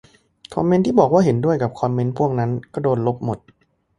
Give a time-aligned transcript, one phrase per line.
[0.53, 3.39] คอมเมนต์ที่บอกว่าเห็นด้วยกับคอนเมนต์พวกนั้น ก็โดนลบหมด